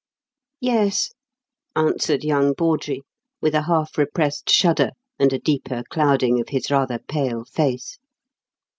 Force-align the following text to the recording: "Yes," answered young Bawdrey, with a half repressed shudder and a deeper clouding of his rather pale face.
"Yes," 0.61 1.11
answered 1.75 2.23
young 2.23 2.53
Bawdrey, 2.53 3.03
with 3.39 3.53
a 3.53 3.61
half 3.65 3.99
repressed 3.99 4.49
shudder 4.49 4.93
and 5.19 5.31
a 5.31 5.37
deeper 5.37 5.83
clouding 5.91 6.41
of 6.41 6.49
his 6.49 6.71
rather 6.71 6.97
pale 6.97 7.43
face. 7.43 7.99